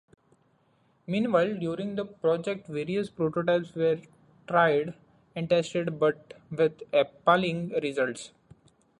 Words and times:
Meanwhile, 1.05 1.59
during 1.59 1.93
the 1.93 2.05
project 2.05 2.65
various 2.65 3.07
prototypes 3.07 3.75
were 3.75 3.99
tried 4.47 4.95
and 5.35 5.47
tested, 5.47 5.99
but 5.99 6.33
with 6.49 6.81
appalling 6.91 7.69
results. 7.83 8.31